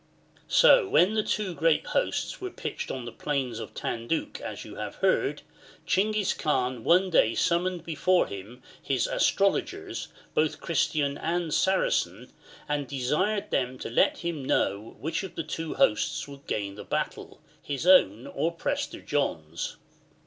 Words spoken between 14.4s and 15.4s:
know which of